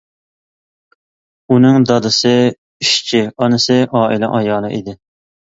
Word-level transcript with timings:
ئۇنىڭ 1.51 1.85
دادىسى 1.91 2.33
ئىشچى 2.55 3.21
ئانىسى 3.29 3.79
ئائىلە 4.01 4.33
ئايالى 4.39 4.77
ئىدى. 4.81 4.99